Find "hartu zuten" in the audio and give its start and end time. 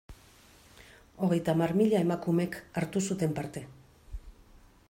2.81-3.37